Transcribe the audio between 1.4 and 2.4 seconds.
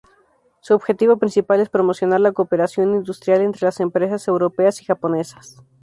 es promocionar la